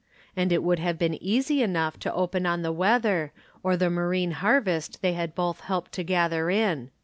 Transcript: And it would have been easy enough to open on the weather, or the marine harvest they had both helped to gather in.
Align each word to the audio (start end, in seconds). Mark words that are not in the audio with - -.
And 0.35 0.51
it 0.51 0.63
would 0.63 0.79
have 0.79 0.97
been 0.97 1.13
easy 1.21 1.61
enough 1.61 1.99
to 1.99 2.13
open 2.15 2.47
on 2.47 2.63
the 2.63 2.71
weather, 2.71 3.31
or 3.61 3.77
the 3.77 3.91
marine 3.91 4.31
harvest 4.31 5.03
they 5.03 5.13
had 5.13 5.35
both 5.35 5.59
helped 5.59 5.91
to 5.91 6.01
gather 6.03 6.49
in. 6.49 6.89